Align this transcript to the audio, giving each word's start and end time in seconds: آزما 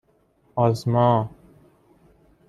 آزما 0.55 1.29